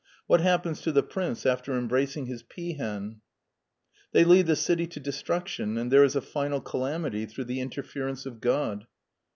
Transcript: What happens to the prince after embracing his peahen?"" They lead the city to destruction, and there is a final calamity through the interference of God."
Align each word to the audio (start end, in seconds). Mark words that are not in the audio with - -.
What 0.25 0.41
happens 0.41 0.81
to 0.81 0.91
the 0.91 1.03
prince 1.03 1.45
after 1.45 1.77
embracing 1.77 2.25
his 2.25 2.41
peahen?"" 2.41 3.21
They 4.13 4.23
lead 4.23 4.47
the 4.47 4.55
city 4.55 4.87
to 4.87 4.99
destruction, 4.99 5.77
and 5.77 5.91
there 5.91 6.03
is 6.03 6.15
a 6.15 6.21
final 6.21 6.59
calamity 6.59 7.27
through 7.27 7.45
the 7.45 7.59
interference 7.61 8.25
of 8.25 8.41
God." 8.41 8.87